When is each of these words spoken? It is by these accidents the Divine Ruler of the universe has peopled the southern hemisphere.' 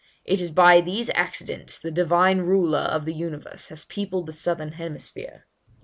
It 0.25 0.41
is 0.41 0.49
by 0.49 0.81
these 0.81 1.11
accidents 1.11 1.77
the 1.79 1.91
Divine 1.91 2.39
Ruler 2.39 2.79
of 2.79 3.05
the 3.05 3.13
universe 3.13 3.67
has 3.67 3.85
peopled 3.85 4.25
the 4.25 4.33
southern 4.33 4.71
hemisphere.' 4.71 5.45